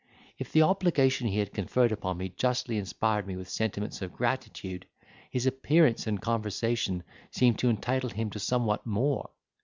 If 0.39 0.51
the 0.51 0.63
obligation 0.63 1.27
he 1.27 1.37
had 1.37 1.53
conferred 1.53 1.91
upon 1.91 2.17
me 2.17 2.29
justly 2.29 2.79
inspired 2.79 3.27
me 3.27 3.35
with 3.35 3.47
sentiments 3.47 4.01
of 4.01 4.13
gratitude, 4.15 4.87
his 5.29 5.45
appearance 5.45 6.07
and 6.07 6.19
conversation 6.19 7.03
seemed 7.29 7.59
to 7.59 7.69
entitle 7.69 8.09
him 8.09 8.31
to 8.31 8.39
somewhat 8.39 8.83
more. 8.83 9.29